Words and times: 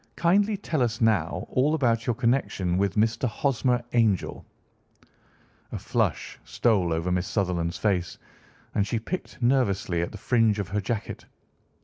Kindly 0.15 0.57
tell 0.57 0.81
us 0.81 0.99
now 0.99 1.45
all 1.51 1.75
about 1.75 2.07
your 2.07 2.15
connection 2.15 2.75
with 2.79 2.95
Mr. 2.95 3.27
Hosmer 3.27 3.83
Angel." 3.93 4.43
A 5.71 5.77
flush 5.77 6.39
stole 6.43 6.91
over 6.91 7.11
Miss 7.11 7.27
Sutherland's 7.27 7.77
face, 7.77 8.17
and 8.73 8.87
she 8.87 8.97
picked 8.97 9.39
nervously 9.43 10.01
at 10.01 10.11
the 10.11 10.17
fringe 10.17 10.57
of 10.57 10.69
her 10.69 10.81
jacket. 10.81 11.25